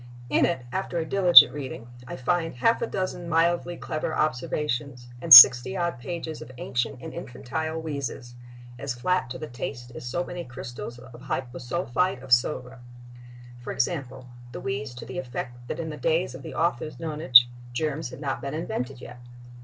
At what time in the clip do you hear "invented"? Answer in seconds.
18.55-19.01